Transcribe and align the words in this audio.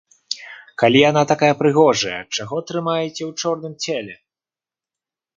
Калі 0.83 0.99
яна 1.09 1.21
такая 1.31 1.49
прыгожая, 1.59 2.21
чаго 2.37 2.55
трымаеце 2.71 3.21
ў 3.29 3.43
чорным 3.43 3.73
целе? 3.85 4.15